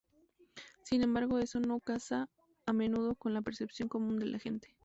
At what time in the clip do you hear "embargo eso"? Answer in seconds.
1.03-1.59